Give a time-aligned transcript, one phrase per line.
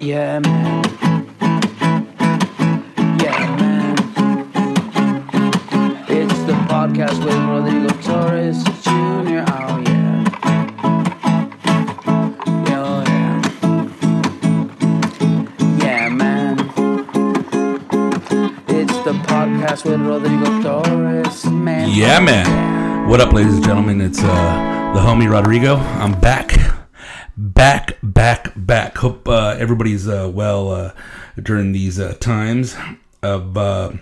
[0.00, 0.84] Yeah, man.
[3.20, 3.98] Yeah, man.
[6.08, 9.44] It's the podcast with Rodrigo Torres Jr.
[9.46, 10.24] Oh, yeah.
[12.72, 13.42] Oh, yeah.
[15.76, 16.58] Yeah, man.
[18.68, 21.90] It's the podcast with Rodrigo Torres, man.
[21.92, 23.06] Yeah, man.
[23.06, 24.00] What up, ladies and gentlemen?
[24.00, 25.76] It's uh, the homie Rodrigo.
[25.76, 26.56] I'm back,
[27.36, 28.98] back, back, back.
[28.98, 30.92] Hope uh, everybody's uh, well uh,
[31.40, 32.76] during these uh, times
[33.22, 33.92] of uh,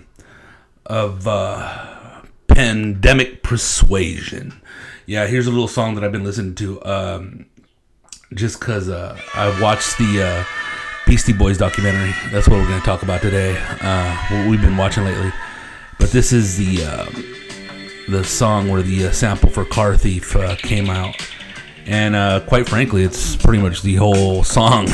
[0.87, 4.61] of uh, pandemic persuasion.
[5.07, 6.85] Yeah, here's a little song that I've been listening to.
[6.85, 7.47] Um,
[8.35, 10.45] just because uh, I watched the uh,
[11.07, 12.15] Beastie Boys documentary.
[12.31, 13.57] That's what we're going to talk about today.
[13.81, 15.33] Uh, what we've been watching lately.
[15.99, 17.07] But this is the uh,
[18.09, 21.17] the song where the sample for Car Thief came out,
[21.89, 24.87] and uh, quite frankly, it's pretty much the whole song.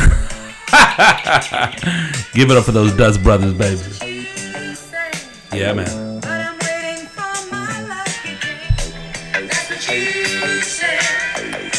[2.33, 3.81] Give it up for those Dust Brothers, baby.
[5.53, 6.21] Yeah, man.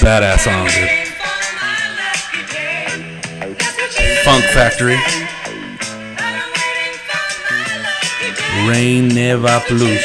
[0.02, 0.90] Badass song, dude.
[4.24, 4.98] Funk Factory.
[8.68, 10.04] Rien Ne Va Plus.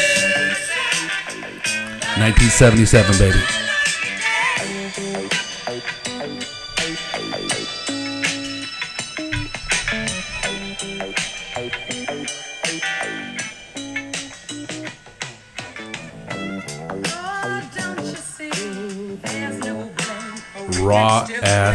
[2.17, 3.60] 1977, baby.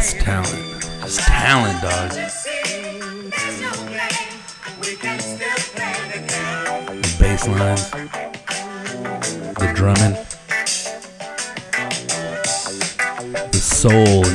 [0.06, 0.82] Ass talent.
[1.02, 2.10] Just talent, dog.
[7.02, 7.90] The bass lines,
[9.54, 10.16] the drumming,
[13.50, 14.25] the soul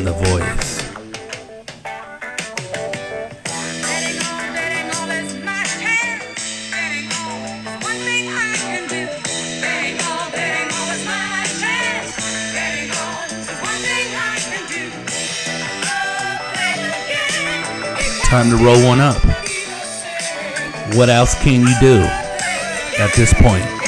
[18.31, 19.21] Time to roll one up.
[20.95, 21.99] What else can you do
[22.97, 23.80] at this point?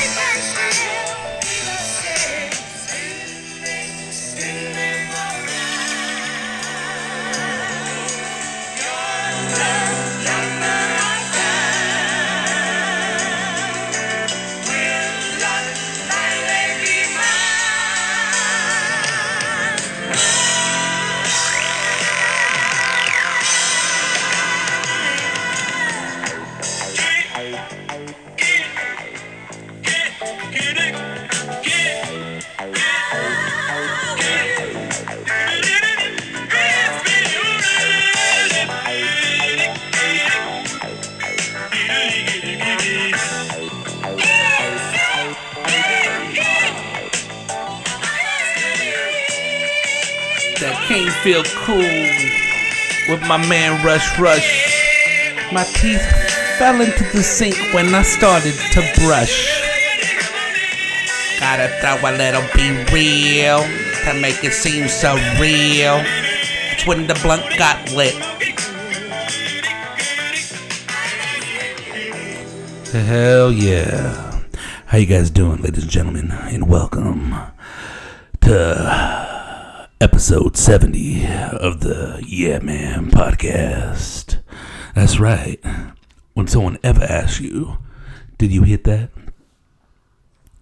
[50.63, 51.84] That can't feel cool
[53.12, 55.51] with my man Rush Rush.
[55.51, 56.01] My teeth
[56.57, 59.59] fell into the sink when I started to brush.
[61.38, 63.59] Gotta throw a little be real
[64.06, 66.00] to make it seem so real.
[66.72, 68.16] It's when the blunt got lit.
[72.94, 74.41] Hell yeah.
[74.85, 76.31] How you guys doing, ladies and gentlemen?
[76.31, 77.35] And welcome
[78.41, 78.83] to
[80.03, 81.25] episode 70
[81.62, 84.44] of the Yeah Man podcast.
[84.94, 85.64] That's right.
[86.34, 87.78] When someone ever asks you,
[88.38, 89.12] did you hit that?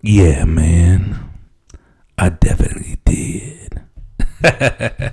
[0.04, 1.32] Yeah, man.
[2.20, 3.82] I definitely did.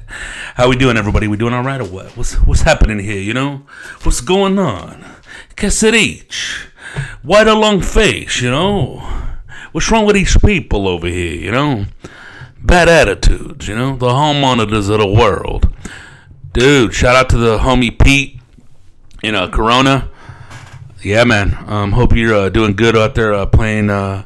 [0.56, 1.26] How we doing, everybody?
[1.26, 2.14] We doing all right or what?
[2.14, 3.22] What's what's happening here?
[3.22, 3.62] You know,
[4.02, 5.06] what's going on?
[5.56, 6.66] Cassirich,
[7.22, 8.42] white or long face?
[8.42, 8.98] You know,
[9.72, 11.34] what's wrong with these people over here?
[11.34, 11.86] You know,
[12.62, 13.68] bad attitudes.
[13.68, 15.68] You know, the home monitors of the world.
[16.52, 18.40] Dude, shout out to the homie Pete
[19.22, 20.10] in uh, Corona.
[21.02, 21.56] Yeah, man.
[21.66, 23.90] Um, hope you're uh, doing good out there uh, playing.
[23.90, 24.24] Uh,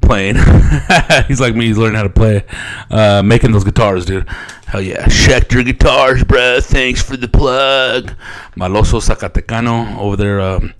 [0.00, 0.36] playing.
[1.28, 1.66] he's like me.
[1.66, 2.44] He's learning how to play,
[2.90, 4.28] uh, making those guitars, dude.
[4.66, 6.64] Hell yeah, Schecter guitars, bruh.
[6.64, 8.14] Thanks for the plug.
[8.56, 10.74] Maloso Zacatecano over there, um,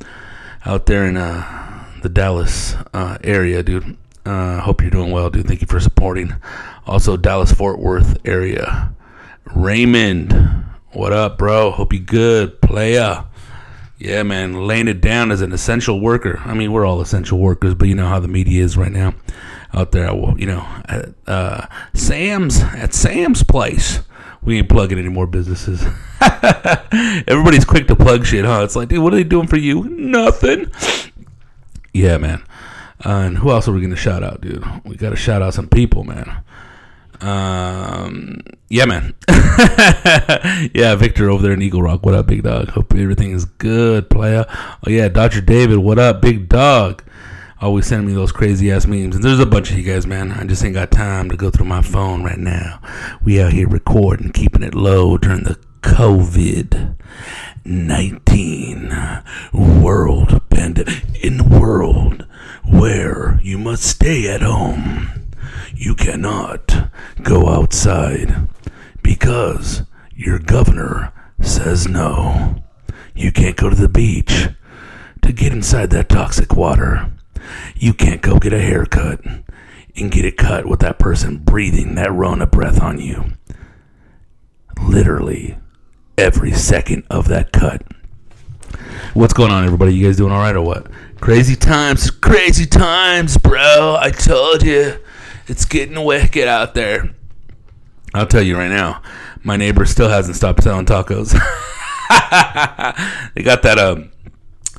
[0.65, 3.97] out there in uh, the Dallas uh, area, dude.
[4.25, 5.47] Uh, hope you're doing well, dude.
[5.47, 6.35] Thank you for supporting.
[6.87, 8.93] Also, Dallas Fort Worth area.
[9.55, 10.33] Raymond,
[10.93, 11.71] what up, bro?
[11.71, 13.25] Hope you good, playa.
[13.99, 16.41] Yeah, man, laying it down as an essential worker.
[16.45, 19.15] I mean, we're all essential workers, but you know how the media is right now
[19.75, 20.11] out there.
[20.13, 24.01] You know, at uh, Sam's at Sam's place.
[24.43, 25.85] We ain't plugging any more businesses.
[27.29, 28.63] Everybody's quick to plug shit, huh?
[28.65, 29.85] It's like, dude, what are they doing for you?
[29.85, 30.71] Nothing.
[31.93, 32.43] Yeah, man.
[33.03, 34.65] And who else are we gonna shout out, dude?
[34.85, 36.43] We gotta shout out some people, man.
[37.21, 39.15] Um, yeah, man.
[40.75, 42.05] yeah, Victor over there in Eagle Rock.
[42.05, 42.69] What up, big dog?
[42.71, 44.47] Hope everything is good, player.
[44.49, 45.41] Oh yeah, Dr.
[45.41, 45.79] David.
[45.79, 47.03] What up, big dog?
[47.61, 50.33] Always sending me those crazy ass memes, and there's a bunch of you guys, man.
[50.33, 52.81] I just ain't got time to go through my phone right now.
[53.23, 56.97] We out here recording, keeping it low during the COVID
[57.71, 58.93] nineteen
[59.53, 62.27] world pandemic in the world
[62.65, 65.09] where you must stay at home.
[65.75, 66.91] You cannot
[67.23, 68.49] go outside
[69.03, 69.85] because
[70.15, 72.57] your governor says no.
[73.15, 74.49] You can't go to the beach
[75.23, 77.13] to get inside that toxic water.
[77.77, 82.13] You can't go get a haircut and get it cut with that person breathing that
[82.13, 83.33] Rona breath on you.
[84.83, 85.57] Literally
[86.21, 87.83] every second of that cut.
[89.15, 89.95] What's going on, everybody?
[89.95, 90.87] You guys doing all right or what?
[91.19, 93.97] Crazy times, crazy times, bro.
[93.99, 94.99] I told you.
[95.47, 97.15] It's getting wicked out there.
[98.13, 99.03] I'll tell you right now,
[99.43, 101.33] my neighbor still hasn't stopped selling tacos.
[103.35, 104.13] they got that um,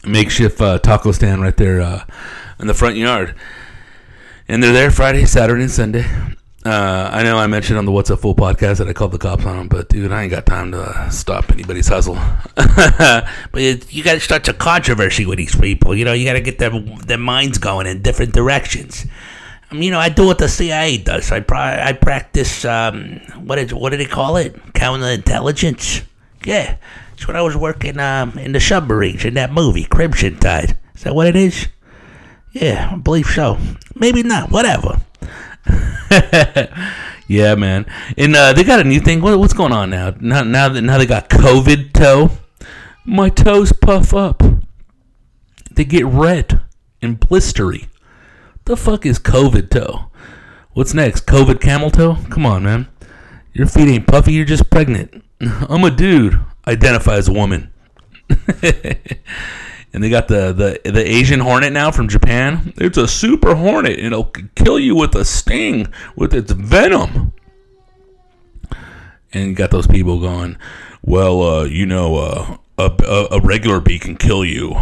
[0.05, 2.05] makeshift uh, taco stand right there uh,
[2.59, 3.35] in the front yard.
[4.47, 6.05] And they're there Friday, Saturday, and Sunday.
[6.63, 9.17] Uh, I know I mentioned on the What's Up Full podcast that I called the
[9.17, 12.19] cops on them, but dude, I ain't got time to stop anybody's hustle.
[12.55, 13.31] but
[13.91, 15.95] you got to start some controversy with these people.
[15.95, 19.07] You know, you got to get their their minds going in different directions.
[19.71, 21.31] I mean, you know, I do what the CIA does.
[21.31, 24.53] I pra- I practice um, what is what do they call it?
[24.73, 26.03] Counterintelligence.
[26.45, 26.77] Yeah,
[27.13, 30.77] it's when I was working um, in the submarines in that movie Crimson Tide.
[30.93, 31.69] Is that what it is?
[32.51, 33.57] Yeah, I believe so.
[33.95, 34.51] Maybe not.
[34.51, 35.01] Whatever.
[37.27, 37.85] yeah, man.
[38.17, 39.21] And uh, they got a new thing.
[39.21, 40.13] What, what's going on now?
[40.19, 42.31] Now, now that now they got COVID toe.
[43.05, 44.43] My toes puff up.
[45.71, 46.61] They get red
[47.01, 47.87] and blistery.
[48.65, 50.11] The fuck is COVID toe?
[50.73, 51.25] What's next?
[51.25, 52.17] COVID camel toe?
[52.29, 52.87] Come on, man.
[53.53, 54.33] Your feet ain't puffy.
[54.33, 55.23] You're just pregnant.
[55.41, 56.39] I'm a dude.
[56.67, 57.73] Identify as a woman.
[59.93, 62.73] and they got the, the the Asian hornet now from Japan.
[62.77, 67.33] It's a super hornet, it'll kill you with a sting with its venom.
[69.33, 70.57] And you got those people going,
[71.01, 74.75] well, uh, you know, uh, a, a, a regular bee can kill you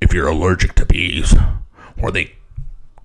[0.00, 1.34] if you're allergic to bees,
[1.96, 2.34] or they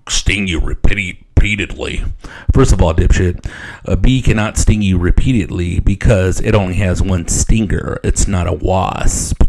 [0.08, 2.04] sting you repeatedly.
[2.52, 3.48] First of all, dipshit,
[3.84, 8.00] a bee cannot sting you repeatedly because it only has one stinger.
[8.02, 9.44] It's not a wasp.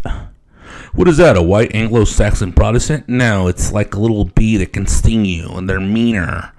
[0.94, 1.36] What is that?
[1.36, 3.08] A white Anglo-Saxon Protestant?
[3.08, 6.52] No, it's like a little bee that can sting you, and they're meaner.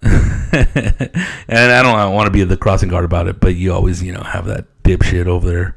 [0.02, 4.12] and I don't want to be the crossing guard about it, but you always, you
[4.12, 5.74] know, have that dipshit over there.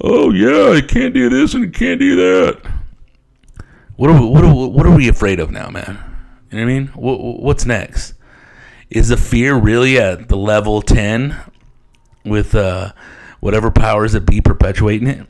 [0.00, 2.60] Oh yeah, I can't do this and I can't do that.
[3.94, 5.98] What are we, what are, what are we afraid of now, man?
[6.50, 6.86] You know what I mean?
[6.88, 8.14] What, what's next?
[8.90, 11.40] Is the fear really at the level ten
[12.24, 12.92] with uh,
[13.38, 15.26] whatever powers that be perpetuating it?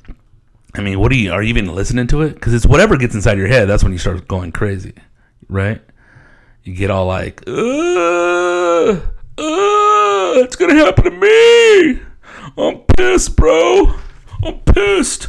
[0.74, 2.34] I mean, what are you are you even listening to it?
[2.34, 3.69] Because it's whatever gets inside your head.
[3.69, 4.94] That's when you start going crazy,
[5.48, 5.82] right?
[6.64, 7.52] You get all like, uh,
[8.92, 9.00] uh,
[9.36, 12.00] it's gonna happen to me.
[12.56, 13.94] I'm pissed, bro.
[14.44, 15.28] I'm pissed.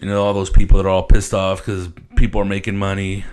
[0.00, 3.24] You know, all those people that are all pissed off because people are making money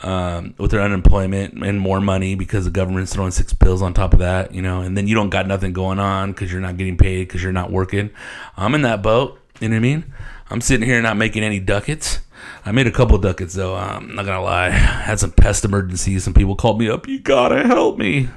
[0.00, 4.12] um, with their unemployment and more money because the government's throwing six bills on top
[4.12, 6.76] of that, you know, and then you don't got nothing going on because you're not
[6.76, 8.10] getting paid because you're not working.
[8.56, 9.38] I'm in that boat.
[9.60, 10.12] You know what I mean?
[10.50, 12.20] I'm sitting here not making any ducats.
[12.64, 13.74] I made a couple ducats though.
[13.74, 14.66] I'm not gonna lie.
[14.66, 16.24] I had some pest emergencies.
[16.24, 17.08] Some people called me up.
[17.08, 18.28] You gotta help me.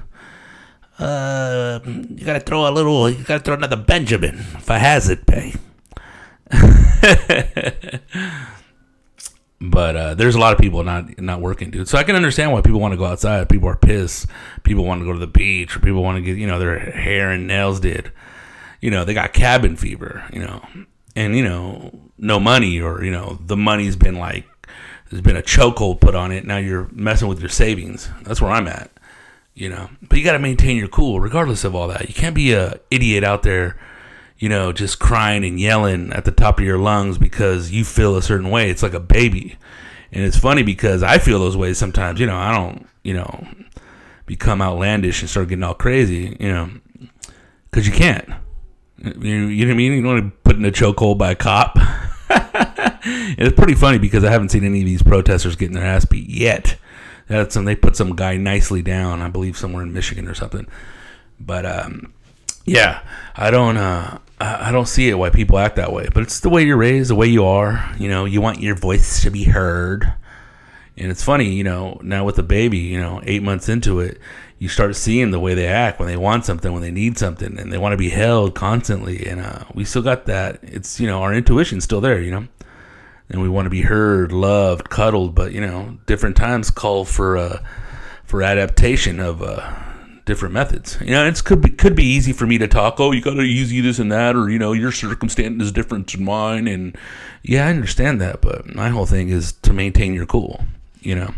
[0.97, 3.09] Uh, you gotta throw a little.
[3.09, 5.55] You gotta throw another Benjamin if for hazard pay.
[9.61, 11.88] but uh, there's a lot of people not not working, dude.
[11.88, 13.47] So I can understand why people want to go outside.
[13.49, 14.27] People are pissed.
[14.63, 16.79] People want to go to the beach, or people want to get you know their
[16.79, 18.11] hair and nails did.
[18.81, 20.23] You know they got cabin fever.
[20.33, 20.67] You know,
[21.15, 24.45] and you know no money, or you know the money's been like
[25.09, 26.45] there's been a chokehold put on it.
[26.45, 28.09] Now you're messing with your savings.
[28.23, 28.91] That's where I'm at.
[29.55, 32.07] You know, but you got to maintain your cool regardless of all that.
[32.07, 33.77] You can't be a idiot out there
[34.39, 38.15] you know, just crying and yelling at the top of your lungs because you feel
[38.15, 38.69] a certain way.
[38.69, 39.57] It's like a baby.
[40.13, 42.21] And it's funny because I feel those ways sometimes.
[42.21, 43.45] You know, I don't, you know,
[44.25, 46.69] become outlandish and start getting all crazy, you know,
[47.69, 48.29] because you can't.
[49.01, 49.93] You, you know what I mean?
[49.93, 51.77] You don't want to put in a chokehold by a cop.
[52.29, 56.29] it's pretty funny because I haven't seen any of these protesters getting their ass beat
[56.29, 56.77] yet.
[57.27, 60.67] That's when they put some guy nicely down, I believe somewhere in Michigan or something.
[61.39, 62.13] But um,
[62.65, 63.01] yeah,
[63.35, 66.49] I don't uh I don't see it why people act that way, but it's the
[66.49, 67.93] way you're raised, the way you are.
[67.99, 70.13] You know, you want your voice to be heard.
[70.97, 74.19] And it's funny, you know, now with the baby, you know, eight months into it,
[74.59, 77.57] you start seeing the way they act when they want something, when they need something,
[77.57, 79.25] and they want to be held constantly.
[79.25, 80.59] And uh, we still got that.
[80.61, 82.47] It's, you know, our intuition's still there, you know,
[83.29, 85.33] and we want to be heard, loved, cuddled.
[85.33, 87.63] But, you know, different times call for, uh,
[88.25, 89.75] for adaptation of, uh,
[90.25, 90.95] different methods.
[91.01, 92.99] You know, it's could be could be easy for me to talk.
[92.99, 95.71] Oh, you got to use you this and that, or you know, your circumstance is
[95.71, 96.67] different than mine.
[96.67, 96.95] And
[97.41, 100.63] yeah, I understand that, but my whole thing is to maintain your cool.
[101.01, 101.33] You know,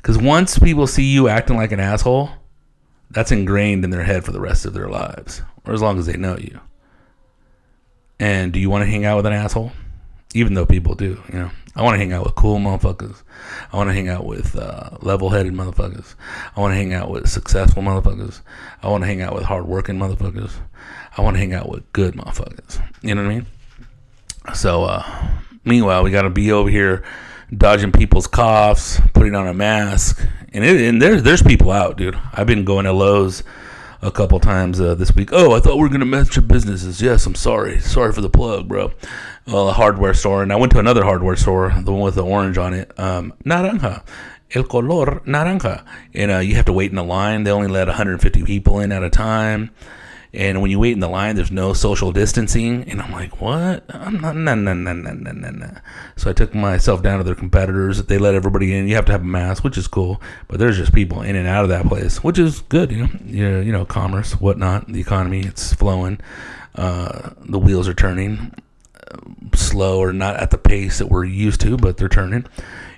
[0.00, 2.30] because once people see you acting like an asshole,
[3.10, 6.06] that's ingrained in their head for the rest of their lives, or as long as
[6.06, 6.60] they know you.
[8.18, 9.72] And do you want to hang out with an asshole?
[10.32, 11.50] Even though people do, you know.
[11.74, 13.22] I want to hang out with cool motherfuckers.
[13.72, 16.14] I want to hang out with uh, level-headed motherfuckers.
[16.56, 18.40] I want to hang out with successful motherfuckers.
[18.82, 20.52] I want to hang out with hardworking motherfuckers.
[21.16, 22.82] I want to hang out with good motherfuckers.
[23.02, 23.46] You know what I mean?
[24.54, 25.30] So, uh,
[25.64, 27.04] meanwhile, we got to be over here
[27.56, 32.18] dodging people's coughs, putting on a mask, and, it, and there's there's people out, dude.
[32.32, 33.42] I've been going to Lowe's
[34.02, 35.30] a couple times uh, this week.
[35.32, 37.02] Oh, I thought we were gonna mention businesses.
[37.02, 37.80] Yes, I'm sorry.
[37.80, 38.92] Sorry for the plug, bro.
[39.46, 42.24] Well, a hardware store, and I went to another hardware store, the one with the
[42.24, 42.98] orange on it.
[42.98, 44.04] Um, naranja,
[44.54, 47.44] el color naranja, and uh, you have to wait in a line.
[47.44, 49.70] They only let 150 people in at a time.
[50.32, 52.84] And when you wait in the line, there's no social distancing.
[52.84, 53.84] And I'm like, what?
[53.88, 55.70] I'm not, no, no, no, no, no, no, no.
[56.16, 58.02] So I took myself down to their competitors.
[58.04, 58.86] They let everybody in.
[58.86, 60.20] You have to have a mask, which is cool.
[60.46, 62.92] But there's just people in and out of that place, which is good.
[62.92, 66.20] You know, you know, you know commerce, whatnot, the economy, it's flowing.
[66.76, 68.54] Uh, the wheels are turning
[69.54, 72.46] slow or not at the pace that we're used to, but they're turning.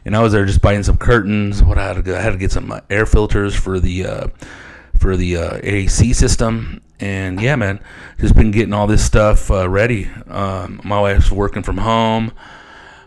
[0.04, 1.62] And I was there just buying some curtains.
[1.62, 4.26] What I had to I had to get some uh, air filters for the uh,
[4.98, 6.80] for the uh, AC system.
[7.02, 7.80] And yeah, man,
[8.21, 10.09] just been getting all this stuff uh, ready.
[10.28, 12.30] Um, my wife's working from home.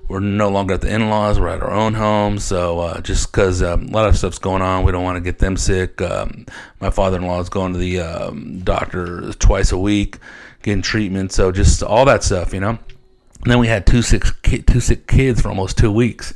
[0.09, 1.39] We're no longer at the in-laws.
[1.39, 2.37] We're at our own home.
[2.37, 5.21] So uh, just because um, a lot of stuff's going on, we don't want to
[5.21, 6.01] get them sick.
[6.01, 6.45] Um,
[6.81, 10.17] my father-in-law is going to the um, doctor twice a week,
[10.61, 11.31] getting treatment.
[11.31, 12.71] So just all that stuff, you know.
[12.71, 16.33] And then we had two sick two sick kids for almost two weeks,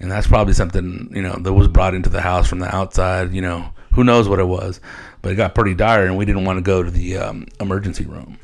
[0.00, 3.32] and that's probably something you know that was brought into the house from the outside.
[3.32, 4.80] You know, who knows what it was,
[5.26, 8.06] but it got pretty dire, and we didn't want to go to the um, emergency
[8.06, 8.38] room.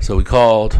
[0.00, 0.76] So we called.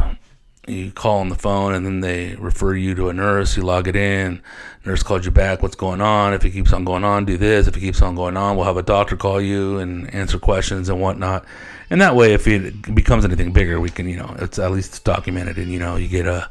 [0.66, 3.56] You call on the phone, and then they refer you to a nurse.
[3.56, 4.42] You log it in.
[4.84, 5.62] Nurse calls you back.
[5.62, 6.34] What's going on?
[6.34, 7.68] If it keeps on going on, do this.
[7.68, 10.88] If it keeps on going on, we'll have a doctor call you and answer questions
[10.88, 11.44] and whatnot.
[11.90, 15.04] And that way, if it becomes anything bigger, we can, you know, it's at least
[15.04, 16.50] documented, and you know, you get a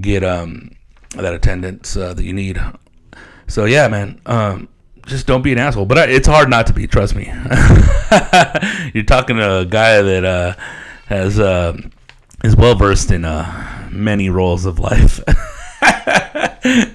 [0.00, 0.70] get um
[1.16, 2.56] that attendance uh, that you need.
[3.48, 4.20] So yeah, man.
[4.26, 4.68] Um,
[5.06, 5.86] just don't be an asshole.
[5.86, 6.86] But I, it's hard not to be.
[6.86, 7.24] Trust me.
[8.94, 10.54] You're talking to a guy that uh,
[11.06, 11.76] has uh,
[12.44, 15.20] is well versed in uh, many roles of life.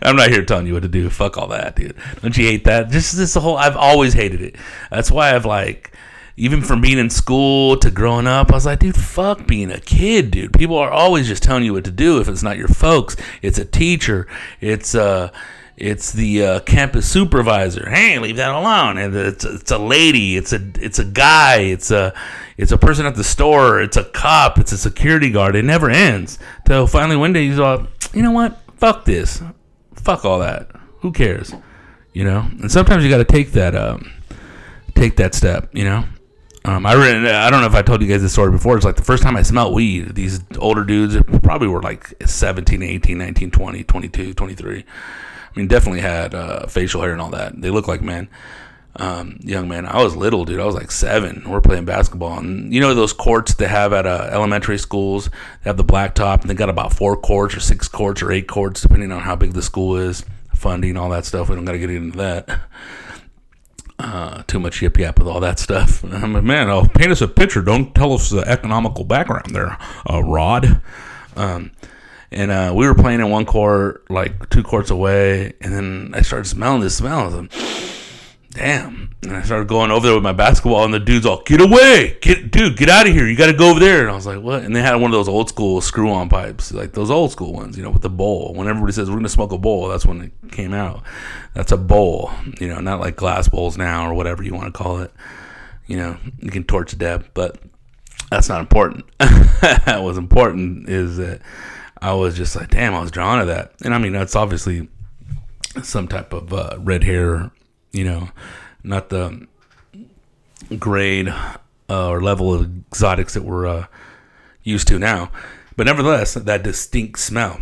[0.03, 1.09] I'm not here telling you what to do.
[1.09, 1.95] Fuck all that, dude.
[2.21, 2.89] Don't you hate that?
[2.89, 3.57] Just this whole.
[3.57, 4.55] I've always hated it.
[4.89, 5.93] That's why I've like.
[6.37, 9.79] Even from being in school to growing up, I was like, dude, fuck being a
[9.79, 10.53] kid, dude.
[10.53, 12.19] People are always just telling you what to do.
[12.19, 14.27] If it's not your folks, it's a teacher,
[14.59, 15.29] it's uh,
[15.77, 17.89] it's the uh, campus supervisor.
[17.89, 18.97] Hey, leave that alone.
[18.97, 20.37] And it's it's a lady.
[20.37, 21.57] It's a it's a guy.
[21.57, 22.13] It's a
[22.57, 23.81] it's a person at the store.
[23.81, 24.57] It's a cop.
[24.59, 25.55] It's a security guard.
[25.55, 26.39] It never ends.
[26.65, 28.59] Till finally one day he's all, you know what?
[28.77, 29.41] Fuck this.
[29.95, 30.69] Fuck all that.
[30.99, 31.53] Who cares?
[32.13, 32.47] You know.
[32.59, 34.11] And sometimes you got to take that um,
[34.95, 35.69] take that step.
[35.73, 36.03] You know.
[36.63, 38.75] Um, I re- I don't know if I told you guys this story before.
[38.75, 40.13] It's like the first time I smelled weed.
[40.13, 44.79] These older dudes probably were like 17, 18, 19, 20, 22, 23.
[44.79, 47.59] I mean, definitely had uh, facial hair and all that.
[47.59, 48.29] They look like men.
[48.97, 50.59] Um, young man, I was little, dude.
[50.59, 51.49] I was like seven.
[51.49, 55.29] We're playing basketball, and you know those courts they have at uh, elementary schools.
[55.63, 58.49] They have the blacktop, and they got about four courts or six courts or eight
[58.49, 61.47] courts, depending on how big the school is, funding, all that stuff.
[61.47, 62.61] We don't got to get into that.
[64.03, 66.03] Uh, too much yip yap with all that stuff.
[66.11, 67.61] I'm like, man, oh, paint us a picture.
[67.61, 69.77] Don't tell us the economical background there,
[70.09, 70.81] uh, Rod.
[71.35, 71.71] Um,
[72.31, 76.23] and uh, we were playing in one court, like two courts away, and then I
[76.23, 77.19] started smelling this smell.
[77.19, 77.51] I was like,
[78.51, 79.15] damn.
[79.23, 82.17] And I started going over there with my basketball, and the dude's all, get away,
[82.21, 83.27] get, dude, get out of here.
[83.27, 84.01] You got to go over there.
[84.01, 84.63] And I was like, what?
[84.63, 87.53] And they had one of those old school screw on pipes, like those old school
[87.53, 88.53] ones, you know, with the bowl.
[88.53, 91.03] When everybody says, we're to smoke a bowl, that's when it came out.
[91.53, 94.77] That's a bowl, you know, not like glass bowls now or whatever you want to
[94.77, 95.11] call it.
[95.87, 97.57] You know, you can torch dab, but
[98.29, 99.05] that's not important.
[99.85, 101.41] What's important is that
[102.01, 103.73] I was just like, damn, I was drawn to that.
[103.83, 104.87] And I mean, that's obviously
[105.83, 107.51] some type of uh, red hair,
[107.91, 108.29] you know,
[108.83, 109.47] not the
[110.77, 113.85] grade uh, or level of exotics that we're uh,
[114.63, 115.31] used to now.
[115.75, 117.61] But nevertheless, that distinct smell.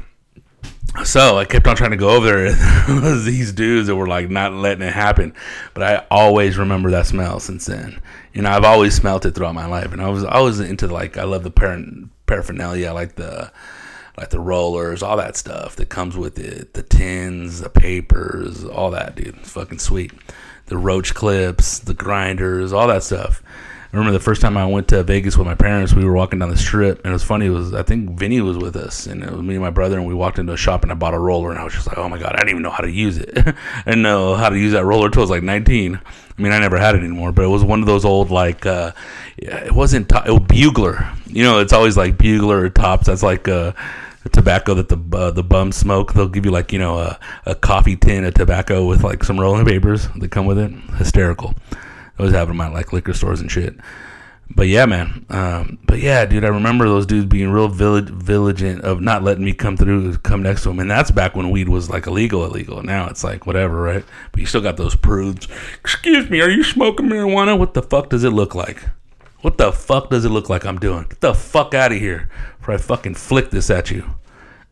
[1.03, 2.85] So I kept on trying to go over there.
[2.87, 5.33] There was these dudes that were like not letting it happen.
[5.73, 8.01] But I always remember that smell since then.
[8.33, 9.93] You know, I've always smelt it throughout my life.
[9.93, 11.79] And I was always into like I love the par-
[12.25, 13.51] paraphernalia, I like the
[14.19, 18.91] like the rollers, all that stuff that comes with it, the tins, the papers, all
[18.91, 19.37] that, dude.
[19.37, 20.11] It's fucking sweet.
[20.67, 23.41] The roach clips, the grinders, all that stuff.
[23.91, 26.37] I remember the first time I went to Vegas with my parents, we were walking
[26.37, 27.47] down the strip, and it was funny.
[27.47, 29.97] It was I think Vinny was with us, and it was me and my brother,
[29.97, 31.87] and we walked into a shop, and I bought a roller, and I was just
[31.87, 33.31] like, oh my god, I didn't even know how to use it.
[33.35, 33.53] I
[33.85, 35.95] didn't know how to use that roller until I was like 19.
[35.95, 38.67] I mean, I never had it anymore, but it was one of those old like,
[38.67, 38.91] uh,
[39.37, 41.11] it wasn't to- it was bugler.
[41.25, 43.07] You know, it's always like bugler or tops.
[43.07, 43.71] That's like uh,
[44.29, 46.13] tobacco that the uh, the bums smoke.
[46.13, 49.39] They'll give you like you know a, a coffee tin of tobacco with like some
[49.39, 50.71] rolling papers that come with it.
[50.97, 51.53] Hysterical.
[52.17, 53.75] I was having at like liquor stores and shit.
[54.51, 55.25] But yeah, man.
[55.29, 59.45] Um, but yeah, dude, I remember those dudes being real village vigilant of not letting
[59.45, 62.43] me come through, come next to them, and that's back when weed was like illegal,
[62.43, 62.81] illegal.
[62.81, 64.03] Now it's like whatever, right?
[64.31, 65.47] But you still got those prudes.
[65.79, 67.57] Excuse me, are you smoking marijuana?
[67.57, 68.83] What the fuck does it look like?
[69.41, 71.03] What the fuck does it look like I'm doing?
[71.03, 74.15] Get the fuck out of here, before I fucking flick this at you.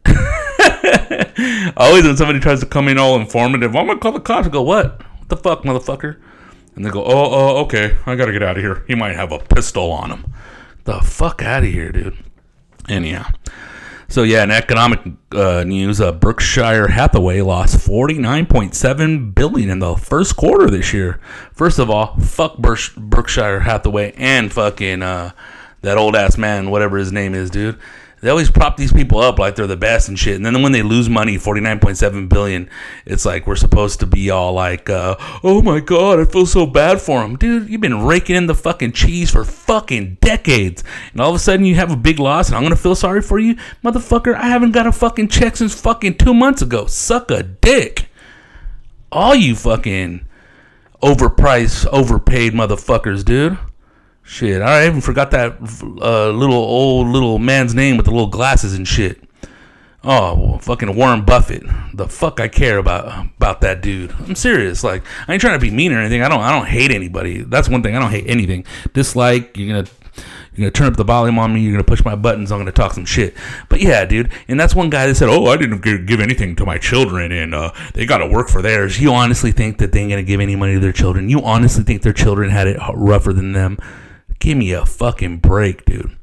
[1.78, 4.48] Always when somebody tries to come in all informative, I'm gonna call the cops.
[4.48, 5.02] I go, what?
[5.20, 6.20] What the fuck, motherfucker?
[6.76, 8.84] And they go, oh, oh, okay, I gotta get out of here.
[8.88, 10.34] He might have a pistol on him.
[10.84, 12.18] The fuck out of here, dude.
[12.88, 13.28] Anyhow.
[14.10, 15.02] So yeah, in economic
[15.34, 20.70] uh, news, uh, Berkshire Hathaway lost forty nine point seven billion in the first quarter
[20.70, 21.20] this year.
[21.52, 25.32] First of all, fuck Berk- Berkshire Hathaway and fucking uh,
[25.82, 27.78] that old ass man, whatever his name is, dude.
[28.20, 30.72] They always prop these people up like they're the best and shit, and then when
[30.72, 32.68] they lose money, forty nine point seven billion,
[33.06, 36.66] it's like we're supposed to be all like, uh, "Oh my god, I feel so
[36.66, 37.70] bad for him, dude.
[37.70, 41.66] You've been raking in the fucking cheese for fucking decades, and all of a sudden
[41.66, 44.34] you have a big loss, and I'm gonna feel sorry for you, motherfucker.
[44.34, 46.88] I haven't got a fucking check since fucking two months ago.
[46.88, 48.10] Suck a dick.
[49.12, 50.26] All you fucking
[51.04, 53.60] overpriced, overpaid motherfuckers, dude."
[54.28, 55.54] Shit, I even forgot that
[56.02, 59.24] uh, little old little man's name with the little glasses and shit.
[60.04, 61.64] Oh, fucking Warren Buffett.
[61.94, 64.12] The fuck I care about about that dude.
[64.12, 64.84] I'm serious.
[64.84, 66.24] Like I ain't trying to be mean or anything.
[66.24, 67.44] I don't I don't hate anybody.
[67.44, 67.96] That's one thing.
[67.96, 68.66] I don't hate anything.
[68.92, 69.56] Dislike.
[69.56, 69.88] You're gonna
[70.54, 71.62] you're gonna turn up the volume on me.
[71.62, 72.52] You're gonna push my buttons.
[72.52, 73.34] I'm gonna talk some shit.
[73.70, 74.34] But yeah, dude.
[74.50, 77.56] And that's one guy that said, "Oh, I didn't give anything to my children, and
[77.56, 80.42] uh, they got to work for theirs." You honestly think that they ain't gonna give
[80.42, 81.30] any money to their children?
[81.30, 83.78] You honestly think their children had it rougher than them?
[84.40, 86.16] Give me a fucking break, dude.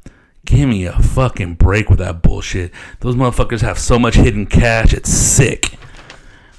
[0.44, 2.72] Give me a fucking break with that bullshit.
[3.00, 5.79] Those motherfuckers have so much hidden cash, it's sick.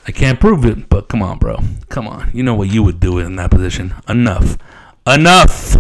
[0.08, 1.60] I can't prove it, but come on, bro.
[1.90, 2.30] Come on.
[2.34, 3.96] You know what you would do in that position.
[4.08, 4.58] Enough.
[5.08, 5.76] Enough.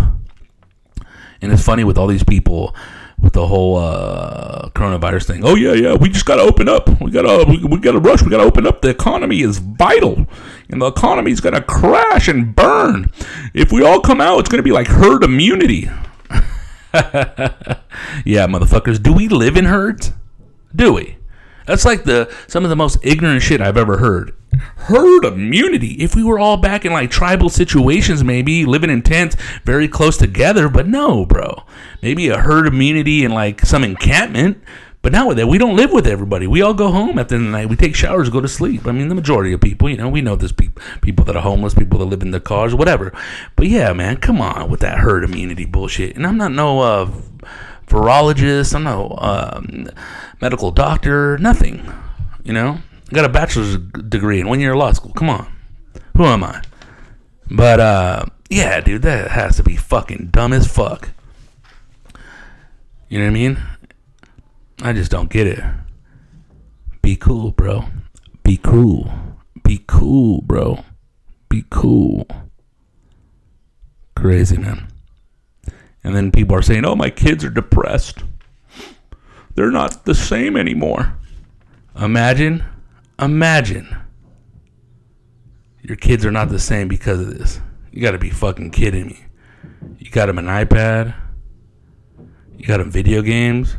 [1.41, 2.75] And it's funny with all these people
[3.21, 5.45] with the whole uh, coronavirus thing.
[5.45, 5.93] Oh yeah, yeah.
[5.95, 6.89] We just gotta open up.
[7.01, 8.21] We gotta we, we gotta rush.
[8.21, 8.81] We gotta open up.
[8.81, 10.25] The economy is vital,
[10.69, 13.11] and the economy is gonna crash and burn.
[13.53, 15.89] If we all come out, it's gonna be like herd immunity.
[18.23, 19.01] yeah, motherfuckers.
[19.01, 20.11] Do we live in herds?
[20.75, 21.17] Do we?
[21.65, 24.35] That's like the some of the most ignorant shit I've ever heard.
[24.77, 26.01] Herd immunity.
[26.01, 30.17] If we were all back in like tribal situations, maybe living in tents very close
[30.17, 31.63] together, but no, bro.
[32.01, 34.61] Maybe a herd immunity in like some encampment.
[35.01, 35.45] But not with that.
[35.45, 36.47] We don't live with everybody.
[36.47, 37.69] We all go home at the end of the night.
[37.69, 38.87] We take showers, go to sleep.
[38.87, 41.43] I mean, the majority of people, you know, we know there's people people that are
[41.43, 43.13] homeless, people that live in their cars, whatever.
[43.55, 46.15] But yeah, man, come on with that herd immunity bullshit.
[46.15, 47.11] And I'm not no uh,
[47.85, 48.73] virologist.
[48.73, 49.89] I'm no um,
[50.41, 51.37] medical doctor.
[51.37, 51.91] Nothing.
[52.43, 52.77] You know,
[53.09, 55.13] I got a bachelor's degree in one year of law school.
[55.13, 55.51] Come on,
[56.15, 56.61] who am I?
[57.49, 61.09] But uh, yeah, dude, that has to be fucking dumb as fuck.
[63.09, 63.63] You know what I mean?
[64.81, 65.63] I just don't get it.
[67.01, 67.85] Be cool, bro.
[68.43, 69.11] Be cool.
[69.63, 70.83] Be cool, bro.
[71.49, 72.27] Be cool.
[74.15, 74.87] Crazy, man.
[76.03, 78.23] And then people are saying, oh, my kids are depressed.
[79.55, 81.17] They're not the same anymore.
[81.99, 82.63] Imagine,
[83.17, 83.95] imagine.
[85.81, 87.61] Your kids are not the same because of this.
[87.91, 89.25] You gotta be fucking kidding me.
[89.97, 91.15] You got them an iPad.
[92.57, 93.77] You got them video games.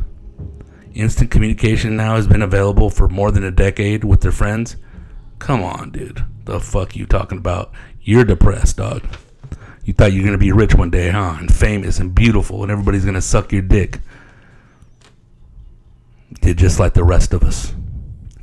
[0.93, 4.77] Instant communication now has been available for more than a decade with their friends.
[5.37, 6.25] Come on, dude.
[6.45, 7.71] The fuck you talking about?
[8.01, 9.03] You're depressed, dog.
[9.83, 11.35] You thought you were gonna be rich one day, huh?
[11.37, 13.99] And famous and beautiful, and everybody's gonna suck your dick.
[16.43, 17.73] You're just like the rest of us.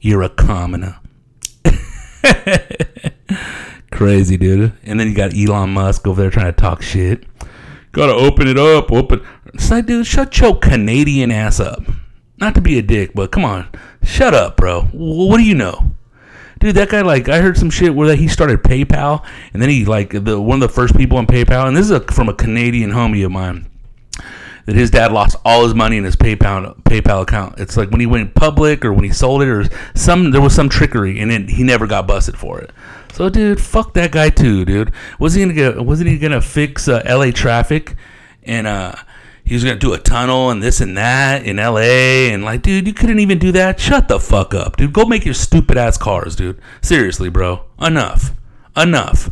[0.01, 1.01] You're a commoner.
[3.91, 4.73] Crazy, dude.
[4.83, 7.25] And then you got Elon Musk over there trying to talk shit.
[7.93, 8.93] gotta open it up.
[8.93, 9.25] Open.
[9.53, 11.83] It's like, dude, shut your Canadian ass up.
[12.39, 13.69] Not to be a dick, but come on,
[14.03, 14.83] shut up, bro.
[14.93, 15.93] What do you know?
[16.59, 19.71] Dude, that guy like I heard some shit where that he started PayPal, and then
[19.71, 22.29] he like the one of the first people on PayPal, and this is a, from
[22.29, 23.71] a Canadian homie of mine
[24.67, 27.59] that his dad lost all his money in his PayPal PayPal account.
[27.59, 30.55] It's like when he went public or when he sold it or some there was
[30.55, 32.71] some trickery and it, he never got busted for it.
[33.13, 34.93] So dude, fuck that guy too, dude.
[35.19, 37.33] Was he gonna get, wasn't he gonna fix uh, L.A.
[37.33, 37.95] traffic
[38.43, 38.95] and uh
[39.45, 42.33] he was gonna do a tunnel and this and that in L.A.
[42.33, 43.79] and like, dude, you couldn't even do that.
[43.79, 44.95] Shut the fuck up, dude.
[44.95, 46.59] Go make your stupid ass cars, dude.
[46.81, 47.65] Seriously, bro.
[47.79, 48.33] Enough.
[48.75, 49.31] Enough.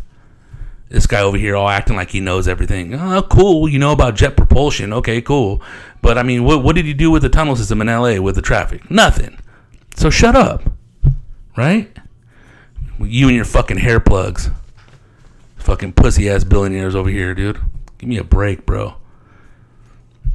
[0.92, 2.92] This guy over here all acting like he knows everything.
[2.94, 3.66] Oh, cool.
[3.66, 4.92] You know about jet propulsion.
[4.92, 5.62] Okay, cool.
[6.02, 8.34] But I mean, what, what did you do with the tunnel system in LA with
[8.34, 8.90] the traffic?
[8.90, 9.38] Nothing.
[9.96, 10.62] So shut up.
[11.56, 11.96] Right?
[13.00, 14.50] You and your fucking hair plugs.
[15.56, 17.58] Fucking pussy ass billionaires over here, dude.
[17.96, 18.96] Give me a break, bro.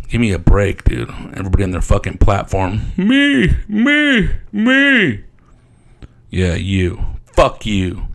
[0.09, 1.11] Give me a break, dude.
[1.35, 2.81] Everybody on their fucking platform.
[2.97, 5.23] Me, me, me.
[6.31, 7.05] Yeah, you.
[7.35, 8.07] Fuck you.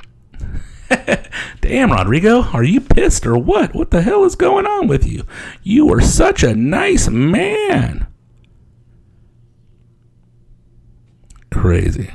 [1.61, 3.74] Damn, Rodrigo, are you pissed or what?
[3.74, 5.26] What the hell is going on with you?
[5.62, 8.07] You are such a nice man.
[11.50, 12.11] Crazy.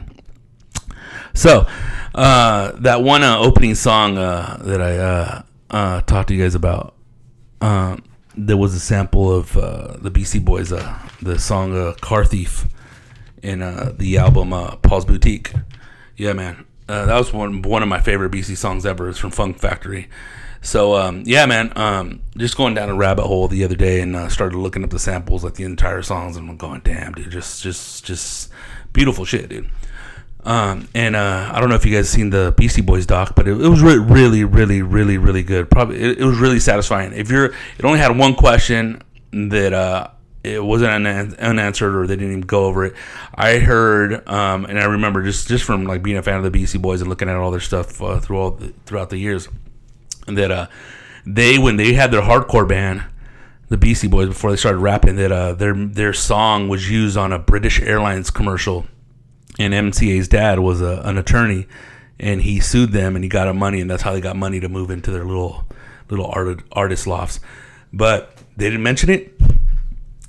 [1.34, 1.68] So,
[2.16, 6.56] uh, that one uh, opening song uh, that I uh, uh, talked to you guys
[6.56, 6.96] about,
[7.62, 8.04] um,
[8.36, 12.68] there was a sample of uh, the Beastie Boys, the song "Car Thief"
[13.42, 13.60] in
[13.98, 14.50] the album
[14.82, 15.54] Paul's Boutique.
[16.16, 16.66] Yeah, man.
[16.90, 19.10] Uh, that was one one of my favorite Beastie songs ever.
[19.10, 20.10] It's from Funk Factory.
[20.62, 24.16] So um, yeah, man, um, just going down a rabbit hole the other day and
[24.16, 27.32] uh, started looking up the samples, like the entire songs, and I'm going, damn, dude,
[27.32, 28.50] just just just
[28.94, 29.70] beautiful shit, dude.
[30.44, 33.50] Um, and uh, I don't know if you guys seen the Beastie Boys doc, but
[33.50, 35.70] it, it was re- really, really, really, really good.
[35.70, 37.12] Probably it, it, was really satisfying.
[37.12, 39.02] If you're, it only had one question
[39.34, 40.08] that uh,
[40.54, 41.08] it wasn't
[41.40, 42.94] unanswered or they didn't even go over it.
[43.34, 46.52] I heard, um, and I remember just just from like being a fan of the
[46.52, 49.48] Beastie Boys and looking at all their stuff uh, through all the, throughout the years,
[50.28, 50.68] that uh,
[51.26, 53.04] they when they had their hardcore band,
[53.70, 57.34] the Beastie Boys before they started rapping, that uh, their their song was used on
[57.34, 58.86] a British Airlines commercial,
[59.60, 61.68] and MCA's dad was a, an attorney,
[62.20, 64.60] and he sued them and he got them money, and that's how they got money
[64.60, 65.66] to move into their little
[66.10, 67.40] little art, artist lofts,
[67.92, 69.37] but they didn't mention it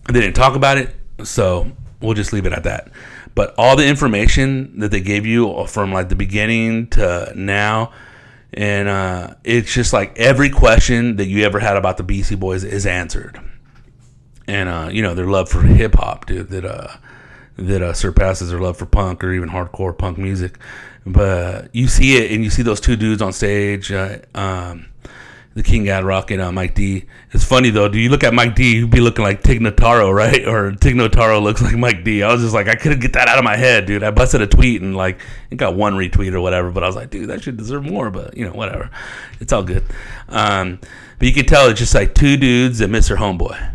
[0.09, 0.95] they didn't talk about it,
[1.25, 2.91] so we'll just leave it at that.
[3.35, 7.93] But all the information that they gave you from like the beginning to now,
[8.53, 12.65] and uh, it's just like every question that you ever had about the Beastie Boys
[12.65, 13.41] is answered,
[14.49, 16.97] and uh, you know their love for hip hop, dude, that uh,
[17.57, 20.59] that uh, surpasses their love for punk or even hardcore punk music.
[21.07, 23.93] But you see it, and you see those two dudes on stage.
[23.93, 24.88] Uh, um,
[25.59, 27.05] the King Ad Rock and uh, Mike D.
[27.33, 27.89] It's funny though.
[27.89, 28.77] Do you look at Mike D?
[28.77, 30.47] You'd be looking like Tig Notaro, right?
[30.47, 32.23] Or Tig Notaro looks like Mike D.
[32.23, 34.05] I was just like, I couldn't get that out of my head, dude.
[34.05, 36.95] I busted a tweet and like it got one retweet or whatever, but I was
[36.95, 38.09] like, dude, that should deserve more.
[38.11, 38.89] But you know, whatever.
[39.41, 39.85] It's all good.
[40.29, 40.79] Um,
[41.19, 43.75] but you can tell it's just like two dudes that miss their homeboy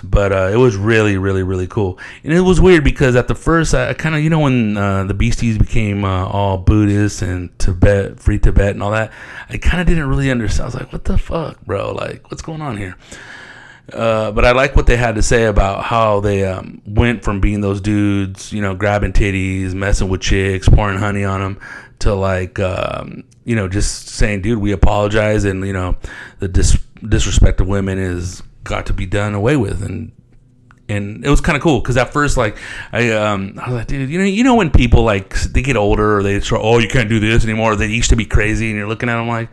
[0.00, 1.98] but uh, it was really, really, really cool.
[2.24, 4.76] And it was weird because at the first, I, I kind of, you know, when
[4.76, 9.12] uh, the Beasties became uh, all Buddhist and Tibet, free Tibet, and all that,
[9.48, 10.62] I kind of didn't really understand.
[10.62, 11.92] I was like, what the fuck, bro?
[11.92, 12.96] Like, what's going on here?
[13.92, 17.40] Uh, but I like what they had to say about how they um, went from
[17.40, 21.60] being those dudes, you know, grabbing titties, messing with chicks, pouring honey on them,
[22.00, 25.96] to like, um, you know, just saying, dude, we apologize, and you know,
[26.38, 29.82] the dis- disrespect of women is got to be done away with.
[29.82, 30.12] And
[30.88, 32.56] and it was kind of cool because at first like
[32.92, 35.76] I um I was like dude you know you know when people like they get
[35.76, 38.68] older or they start oh you can't do this anymore they used to be crazy
[38.68, 39.50] and you're looking at them like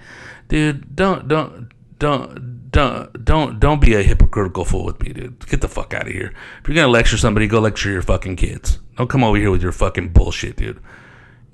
[0.48, 5.46] dude don't don't don't don't don't don't be a hypocritical fool with me dude.
[5.48, 6.34] Get the fuck out of here.
[6.62, 8.80] If you're gonna lecture somebody go lecture your fucking kids.
[8.98, 10.82] Don't come over here with your fucking bullshit dude.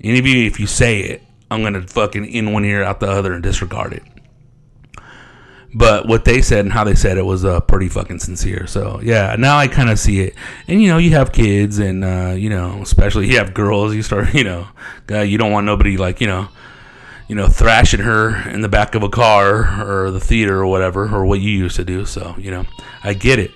[0.04, 3.32] And even if you say it I'm gonna fucking in one ear out the other
[3.32, 4.04] and disregard it
[5.74, 8.66] but what they said and how they said it was uh, pretty fucking sincere.
[8.66, 10.34] So yeah, now I kind of see it.
[10.68, 13.94] And you know, you have kids, and uh, you know, especially you have girls.
[13.94, 14.68] You start, you know,
[15.06, 16.48] guy, you don't want nobody like you know,
[17.28, 21.04] you know, thrashing her in the back of a car or the theater or whatever,
[21.14, 22.04] or what you used to do.
[22.04, 22.66] So you know,
[23.02, 23.52] I get it.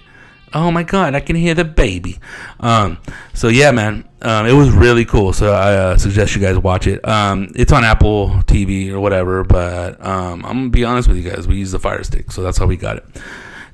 [0.54, 2.18] Oh my god, I can hear the baby.
[2.60, 2.98] Um,
[3.34, 5.32] so yeah, man, um, it was really cool.
[5.32, 7.06] So I uh, suggest you guys watch it.
[7.06, 9.44] Um, it's on Apple TV or whatever.
[9.44, 11.46] But um, I'm gonna be honest with you guys.
[11.46, 13.04] We use the Fire Stick, so that's how we got it.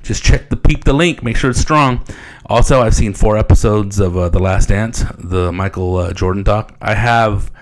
[0.03, 1.23] Just check the peep the link.
[1.23, 2.05] Make sure it's strong.
[2.47, 6.75] Also, I've seen four episodes of uh, The Last Dance, the Michael uh, Jordan doc.
[6.83, 7.53] I have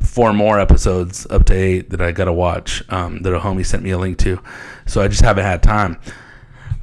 [0.00, 2.82] four more episodes up to eight that I gotta watch.
[2.88, 4.40] Um, that a homie sent me a link to,
[4.86, 6.00] so I just haven't had time.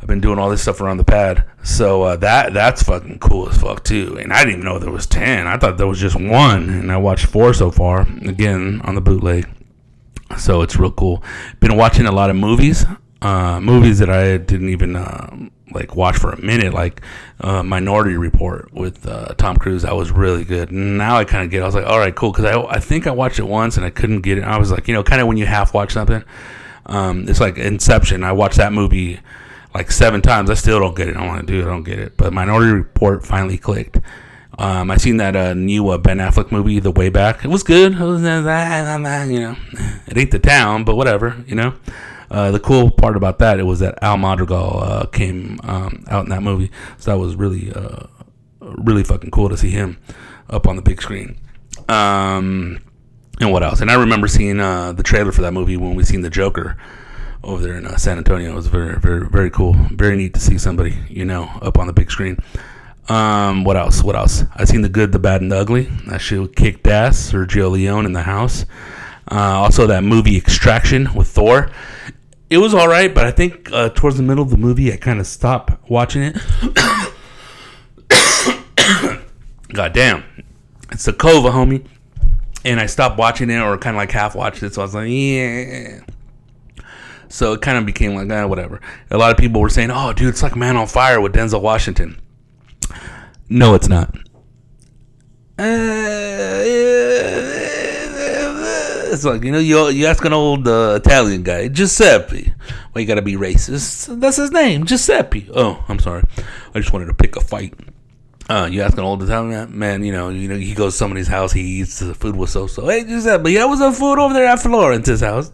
[0.02, 3.48] I've been doing all this stuff around the pad, so uh, that that's fucking cool
[3.48, 4.18] as fuck too.
[4.20, 5.46] And I didn't even know there was ten.
[5.46, 8.02] I thought there was just one, and I watched four so far.
[8.02, 9.48] Again on the bootleg,
[10.40, 11.24] so it's real cool.
[11.60, 12.84] Been watching a lot of movies,
[13.22, 15.38] uh, movies that I didn't even uh,
[15.72, 17.02] like watch for a minute, like
[17.42, 19.84] uh, Minority Report with uh, Tom Cruise.
[19.84, 20.72] That was really good.
[20.72, 21.60] Now I kind of get.
[21.60, 21.62] It.
[21.62, 23.86] I was like, all right, cool, because I I think I watched it once and
[23.86, 24.44] I couldn't get it.
[24.46, 26.24] I was like, you know, kind of when you half watch something.
[26.88, 28.24] Um, it's like Inception.
[28.24, 29.20] I watched that movie
[29.74, 30.50] like seven times.
[30.50, 31.16] I still don't get it.
[31.16, 31.64] I want to do it.
[31.64, 32.18] I don't get it.
[32.18, 34.00] But Minority Report finally clicked.
[34.58, 37.44] Um, I seen that uh, new uh, Ben Affleck movie, The Way Back.
[37.44, 37.94] It was good.
[37.94, 39.56] It uh, you know,
[40.08, 41.44] it ain't the town, but whatever.
[41.48, 41.74] You know,
[42.30, 46.26] uh, the cool part about that it was that Al Madrigal uh, came um, out
[46.26, 48.08] in that movie, so that was really, uh,
[48.60, 49.98] really fucking cool to see him
[50.50, 51.40] up on the big screen.
[51.88, 52.82] Um,
[53.40, 53.82] and what else?
[53.82, 56.78] And I remember seeing the trailer for that movie when we seen the Joker
[57.44, 58.52] over there in uh, San Antonio.
[58.52, 59.74] It was very, very, very cool.
[59.92, 62.38] Very neat to see somebody, you know, up on the big screen.
[63.10, 64.04] Um, what else?
[64.04, 64.44] What else?
[64.56, 65.84] I seen the good, the bad, and the ugly.
[66.08, 67.32] That shit kicked ass.
[67.32, 68.66] Sergio Leone in the house.
[69.30, 71.72] Uh, also, that movie Extraction with Thor.
[72.50, 74.98] It was all right, but I think uh, towards the middle of the movie, I
[74.98, 76.34] kind of stopped watching it.
[79.74, 80.26] God damn,
[80.92, 81.86] it's the Cova, homie.
[82.66, 84.74] And I stopped watching it, or kind of like half watched it.
[84.74, 86.02] So I was like, yeah.
[87.32, 88.82] So it kind of became like, eh, whatever.
[89.10, 91.62] A lot of people were saying, oh, dude, it's like Man on Fire with Denzel
[91.62, 92.20] Washington.
[93.50, 94.16] No, it's not.
[99.12, 102.54] It's like you know you you ask an old uh, Italian guy Giuseppe.
[102.94, 104.20] Well, you gotta be racist.
[104.22, 105.50] That's his name, Giuseppe.
[105.54, 106.24] Oh, I'm sorry.
[106.74, 107.74] I just wanted to pick a fight.
[108.50, 111.28] Uh, you ask an old Italian man, you know, you know, he goes to somebody's
[111.28, 112.88] house, he eats the food was so so.
[112.88, 115.52] Hey, Giuseppe, yeah, what's the food over there at Florence's house?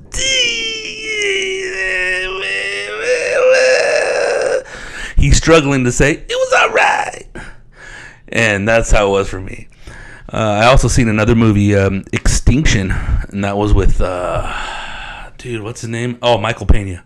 [5.27, 7.25] He's struggling to say it was all right,
[8.29, 9.67] and that's how it was for me.
[10.31, 15.81] Uh, I also seen another movie, um, Extinction, and that was with, uh, dude, what's
[15.81, 16.17] his name?
[16.21, 17.03] Oh, Michael Pena.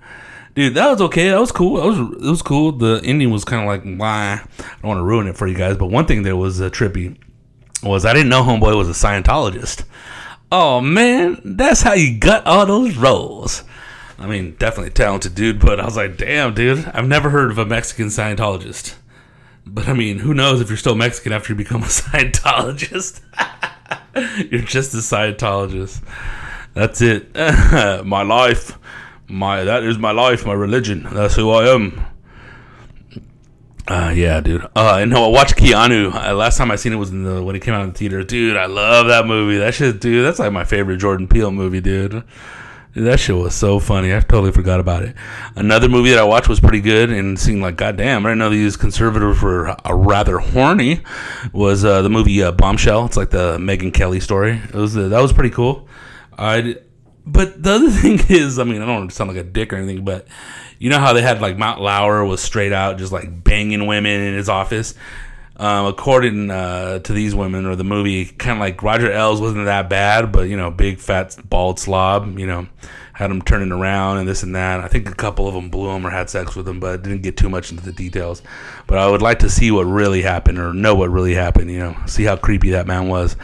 [0.53, 1.29] Dude, that was okay.
[1.29, 1.77] That was cool.
[1.77, 2.73] That was it was cool.
[2.73, 4.39] The ending was kind of like, why?
[4.59, 6.69] I don't want to ruin it for you guys, but one thing that was uh,
[6.69, 7.17] trippy
[7.81, 9.83] was I didn't know Homeboy was a Scientologist.
[10.51, 13.63] Oh man, that's how you got all those roles.
[14.21, 17.57] I mean, definitely talented dude, but I was like, damn, dude, I've never heard of
[17.57, 18.95] a Mexican Scientologist.
[19.65, 23.21] But I mean, who knows if you're still Mexican after you become a Scientologist?
[24.51, 26.01] you're just a Scientologist.
[26.73, 27.33] That's it.
[28.05, 28.77] my life,
[29.27, 31.07] my that is my life, my religion.
[31.11, 32.05] That's who I am.
[33.87, 34.63] Uh, yeah, dude.
[34.75, 36.13] Uh, and no, I watched Keanu.
[36.13, 37.97] Uh, last time I seen it was in the when it came out in the
[37.97, 38.23] theater.
[38.23, 39.57] Dude, I love that movie.
[39.57, 40.23] That shit, dude.
[40.23, 42.23] That's like my favorite Jordan Peele movie, dude.
[42.93, 44.13] That shit was so funny.
[44.13, 45.15] I totally forgot about it.
[45.55, 48.49] Another movie that I watched was pretty good and seemed like, goddamn, I didn't know
[48.49, 51.01] these conservatives were uh, rather horny.
[51.53, 53.05] Was uh, the movie uh, Bombshell?
[53.05, 54.57] It's like the Megyn Kelly story.
[54.57, 55.87] It was uh, that was pretty cool.
[56.37, 56.75] I,
[57.25, 60.03] but the other thing is, I mean, I don't sound like a dick or anything,
[60.03, 60.27] but
[60.77, 64.19] you know how they had like Matt Lauer was straight out just like banging women
[64.19, 64.95] in his office.
[65.61, 69.65] Um, according uh, to these women or the movie, kind of like Roger Ailes wasn't
[69.65, 72.67] that bad, but you know, big fat bald slob, you know,
[73.13, 74.79] had him turning around and this and that.
[74.79, 77.21] I think a couple of them blew him or had sex with him, but didn't
[77.21, 78.41] get too much into the details.
[78.87, 81.77] But I would like to see what really happened or know what really happened, you
[81.77, 83.35] know, see how creepy that man was.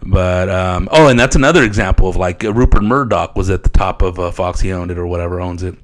[0.00, 4.02] But um, oh, and that's another example of like Rupert Murdoch was at the top
[4.02, 4.60] of uh, Fox.
[4.60, 5.74] He owned it or whatever owns it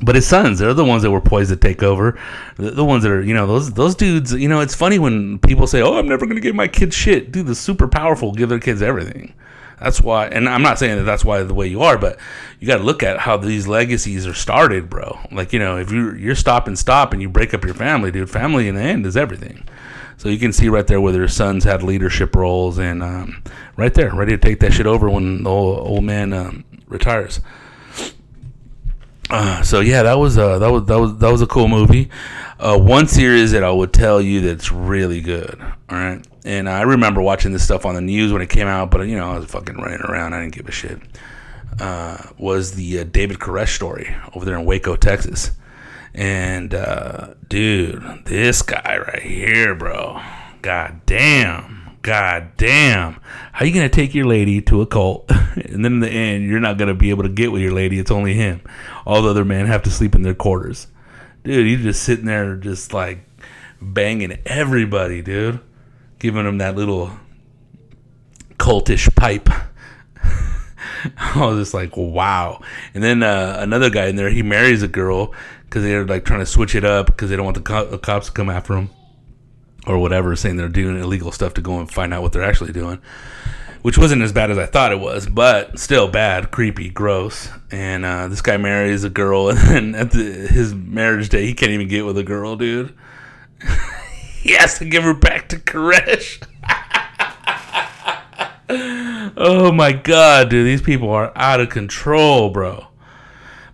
[0.00, 2.18] but his sons, they're the ones that were poised to take over.
[2.56, 4.32] The, the, ones that are, you know, those those dudes.
[4.32, 6.94] You know, it's funny when people say, "Oh, I'm never going to give my kids
[6.94, 9.34] shit." Dude, the super powerful give their kids everything.
[9.80, 12.18] That's why, and I'm not saying that that's why the way you are, but
[12.58, 15.18] you got to look at how these legacies are started, bro.
[15.30, 18.10] Like you know, if you you're stop and stop and you break up your family,
[18.10, 19.66] dude, family in the end is everything.
[20.16, 23.42] So you can see right there where their sons had leadership roles, and um,
[23.76, 27.40] right there, ready to take that shit over when the old, old man um, retires.
[29.30, 32.08] Uh, so yeah, that was uh, that was that was that was a cool movie.
[32.58, 35.60] Uh, one series that I would tell you that's really good.
[35.60, 38.90] All right, and I remember watching this stuff on the news when it came out,
[38.90, 40.32] but you know I was fucking running around.
[40.32, 41.00] I didn't give a shit.
[41.78, 45.52] Uh, was the uh, David Koresh story over there in Waco, Texas?
[46.14, 50.20] And uh, dude, this guy right here, bro.
[50.62, 53.20] God damn God damn.
[53.52, 56.60] How you gonna take your lady to a cult and then in the end you're
[56.60, 58.60] not gonna be able to get with your lady, it's only him.
[59.04, 60.86] All the other men have to sleep in their quarters.
[61.44, 63.20] Dude, he's just sitting there just like
[63.80, 65.60] banging everybody, dude.
[66.18, 67.12] Giving him that little
[68.58, 69.48] cultish pipe.
[71.16, 72.60] I was just like, wow.
[72.92, 75.32] And then uh, another guy in there, he marries a girl
[75.62, 77.98] because they're like trying to switch it up because they don't want the, co- the
[77.98, 78.90] cops to come after them
[79.88, 82.72] or whatever, saying they're doing illegal stuff to go and find out what they're actually
[82.72, 83.00] doing.
[83.82, 87.48] Which wasn't as bad as I thought it was, but still bad, creepy, gross.
[87.70, 91.72] And uh, this guy marries a girl, and at the, his marriage day, he can't
[91.72, 92.94] even get with a girl, dude.
[94.42, 96.42] he has to give her back to Koresh.
[99.36, 102.88] oh my god, dude, these people are out of control, bro.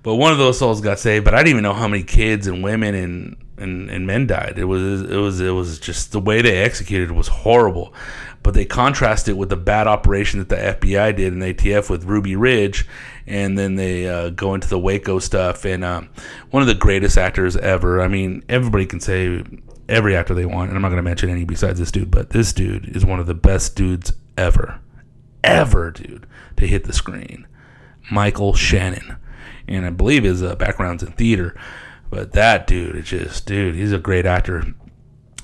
[0.03, 2.46] But one of those souls got saved, but I didn't even know how many kids
[2.46, 4.58] and women and, and, and men died.
[4.58, 7.94] It was it was it was just the way they executed was horrible.
[8.42, 12.04] But they contrasted it with the bad operation that the FBI did in ATF with
[12.04, 12.86] Ruby Ridge,
[13.26, 15.64] and then they uh, go into the Waco stuff.
[15.64, 16.10] And um,
[16.50, 18.02] one of the greatest actors ever.
[18.02, 19.42] I mean, everybody can say
[19.88, 22.30] every actor they want, and I'm not going to mention any besides this dude, but
[22.30, 24.78] this dude is one of the best dudes ever,
[25.42, 26.26] ever, dude,
[26.58, 27.46] to hit the screen.
[28.10, 29.16] Michael Shannon
[29.68, 31.54] and I believe his uh, background's in theater.
[32.14, 34.62] But that dude, it's just dude, he's a great actor,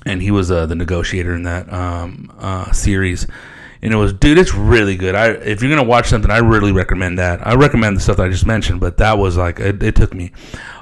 [0.05, 3.27] and he was uh, the negotiator in that um, uh, series.
[3.81, 5.13] And it was, dude, it's really good.
[5.13, 7.45] I if you're gonna watch something, I really recommend that.
[7.45, 10.13] I recommend the stuff that I just mentioned, but that was like it, it took
[10.13, 10.31] me.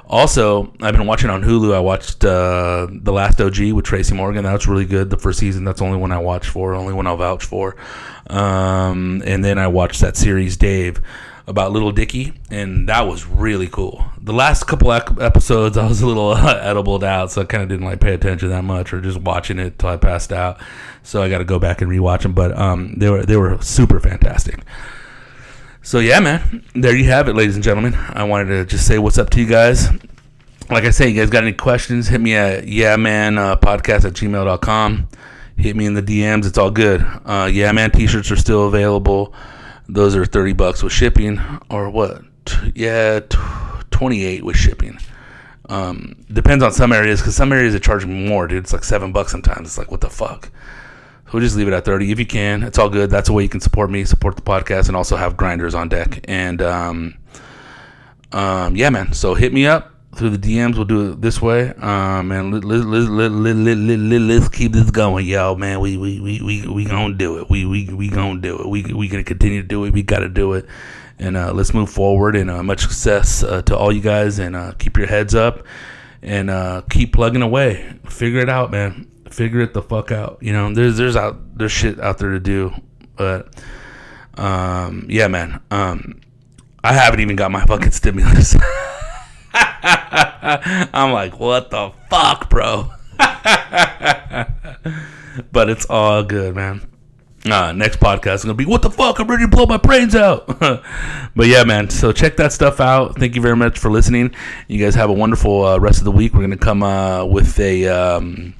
[0.06, 1.74] Also, I've been watching on Hulu.
[1.74, 4.44] I watched uh, the Last OG with Tracy Morgan.
[4.44, 5.10] That was really good.
[5.10, 5.64] The first season.
[5.64, 6.74] That's the only one I watched for.
[6.74, 7.74] Only one I'll vouch for.
[8.28, 11.00] Um, and then I watched that series Dave
[11.50, 14.04] about Little Dicky, and that was really cool.
[14.18, 17.68] The last couple episodes, I was a little uh, edibled out, so I kind of
[17.68, 20.60] didn't like pay attention that much, or just watching it till I passed out.
[21.02, 22.32] So I got to go back and rewatch them.
[22.32, 24.60] But um, they were they were super fantastic.
[25.82, 27.94] So yeah, man, there you have it, ladies and gentlemen.
[27.94, 29.88] I wanted to just say what's up to you guys.
[30.70, 32.06] Like I say, you guys got any questions?
[32.06, 35.08] Hit me at yeah man uh, podcast at gmail.com.
[35.56, 36.46] Hit me in the DMs.
[36.46, 37.04] It's all good.
[37.24, 39.34] Uh, yeah man, t-shirts are still available.
[39.92, 42.22] Those are 30 bucks with shipping or what?
[42.74, 43.20] Yeah,
[43.90, 44.98] 28 with shipping.
[45.68, 48.64] Um, depends on some areas because some areas are charging more, dude.
[48.64, 49.68] It's like seven bucks sometimes.
[49.68, 50.46] It's like, what the fuck?
[51.26, 52.62] So we'll just leave it at 30 if you can.
[52.62, 53.10] It's all good.
[53.10, 55.88] That's a way you can support me, support the podcast, and also have grinders on
[55.88, 56.24] deck.
[56.28, 57.14] And um,
[58.32, 59.12] um, yeah, man.
[59.12, 60.76] So hit me up through the DMs.
[60.76, 61.70] We'll do it this way.
[61.74, 65.80] Um, and let, let, let, let, let, let, let's keep this going, y'all, man.
[65.80, 67.48] We, we, we, we, we gonna do it.
[67.48, 68.68] We, we, we gonna do it.
[68.68, 69.92] We, we gonna continue to do it.
[69.92, 70.66] We gotta do it.
[71.18, 74.56] And, uh, let's move forward and, uh, much success, uh, to all you guys and,
[74.56, 75.66] uh, keep your heads up
[76.22, 77.94] and, uh, keep plugging away.
[78.08, 79.10] Figure it out, man.
[79.28, 80.38] Figure it the fuck out.
[80.40, 82.72] You know, there's, there's out, there's shit out there to do,
[83.16, 83.54] but,
[84.34, 85.60] um, yeah, man.
[85.70, 86.20] Um,
[86.82, 88.56] I haven't even got my fucking stimulus.
[89.54, 92.90] I'm like, what the fuck, bro?
[95.52, 96.86] but it's all good, man.
[97.46, 99.18] Uh, next podcast is gonna be what the fuck?
[99.18, 100.46] I'm ready to blow my brains out.
[100.58, 101.88] but yeah, man.
[101.88, 103.18] So check that stuff out.
[103.18, 104.34] Thank you very much for listening.
[104.68, 106.34] You guys have a wonderful uh, rest of the week.
[106.34, 107.88] We're gonna come uh, with a.
[107.88, 108.54] Um,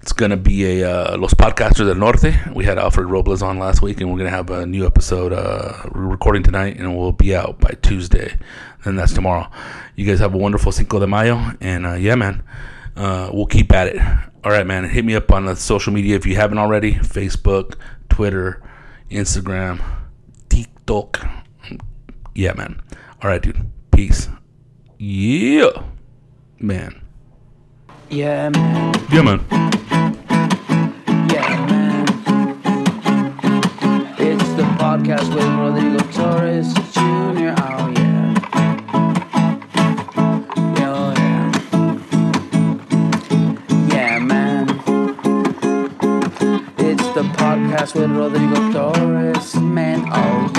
[0.00, 2.34] it's gonna be a uh, Los Podcasters del Norte.
[2.54, 5.74] We had Alfred Robles on last week, and we're gonna have a new episode uh,
[5.92, 8.38] recording tonight, and we'll be out by Tuesday.
[8.84, 9.48] And that's tomorrow.
[9.96, 12.42] You guys have a wonderful Cinco de Mayo, and uh, yeah, man,
[12.96, 14.00] uh, we'll keep at it.
[14.42, 14.88] All right, man.
[14.88, 17.74] Hit me up on the social media if you haven't already: Facebook,
[18.08, 18.62] Twitter,
[19.10, 19.82] Instagram,
[20.48, 21.26] TikTok.
[22.34, 22.80] Yeah, man.
[23.22, 23.70] All right, dude.
[23.90, 24.28] Peace.
[24.98, 25.84] Yeah,
[26.58, 26.99] man.
[28.10, 28.94] Yeah, man.
[29.12, 29.40] Yeah, man.
[31.30, 32.08] Yeah, man.
[34.18, 37.54] It's the podcast with Rodrigo Torres Jr.
[37.62, 38.34] Oh, yeah.
[40.82, 41.52] Oh, yeah.
[43.94, 44.68] Yeah, man.
[46.78, 50.04] It's the podcast with Rodrigo Torres, man.
[50.12, 50.50] Oh,